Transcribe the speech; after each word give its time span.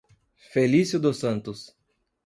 Felício 0.51 0.99
dos 0.99 1.17
Santos 1.19 1.75